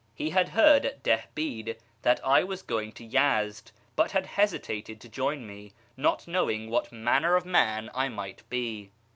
[0.15, 5.07] He had heard at Dihbid that I was going to Yezd, but had hesitated to
[5.09, 8.89] join me, not knowing what manner of man I might be.